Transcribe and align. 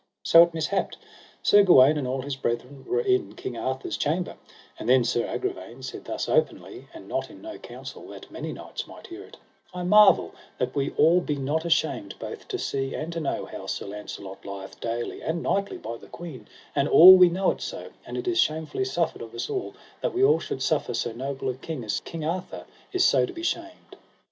So 0.23 0.41
it 0.41 0.51
mishapped, 0.51 0.97
Sir 1.43 1.61
Gawaine 1.61 1.95
and 1.95 2.07
all 2.07 2.23
his 2.23 2.35
brethren 2.35 2.83
were 2.87 3.01
in 3.01 3.35
King 3.35 3.55
Arthur's 3.55 3.97
chamber; 3.97 4.35
and 4.79 4.89
then 4.89 5.03
Sir 5.03 5.27
Agravaine 5.27 5.83
said 5.83 6.05
thus 6.05 6.27
openly, 6.27 6.87
and 6.91 7.07
not 7.07 7.29
in 7.29 7.39
no 7.39 7.59
counsel, 7.59 8.07
that 8.07 8.31
many 8.31 8.51
knights 8.51 8.87
might 8.87 9.05
hear 9.05 9.23
it: 9.23 9.37
I 9.75 9.83
marvel 9.83 10.33
that 10.57 10.73
we 10.73 10.89
all 10.97 11.21
be 11.21 11.35
not 11.35 11.65
ashamed 11.65 12.15
both 12.17 12.47
to 12.47 12.57
see 12.57 12.95
and 12.95 13.13
to 13.13 13.19
know 13.19 13.45
how 13.45 13.67
Sir 13.67 13.85
Launcelot 13.85 14.43
lieth 14.43 14.79
daily 14.79 15.21
and 15.21 15.43
nightly 15.43 15.77
by 15.77 15.97
the 15.97 16.07
queen, 16.07 16.47
and 16.75 16.87
all 16.89 17.15
we 17.15 17.29
know 17.29 17.51
it 17.51 17.61
so; 17.61 17.91
and 18.03 18.17
it 18.17 18.27
is 18.27 18.39
shamefully 18.39 18.85
suffered 18.85 19.21
of 19.21 19.35
us 19.35 19.51
all, 19.51 19.75
that 20.01 20.15
we 20.15 20.23
all 20.23 20.39
should 20.39 20.63
suffer 20.63 20.95
so 20.95 21.11
noble 21.11 21.47
a 21.47 21.53
king 21.53 21.83
as 21.83 21.99
King 21.99 22.25
Arthur 22.25 22.65
is 22.91 23.05
so 23.05 23.27
to 23.27 23.33
be 23.33 23.43
shamed. 23.43 23.95